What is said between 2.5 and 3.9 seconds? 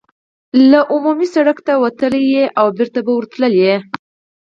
او بېرته به ورتللای.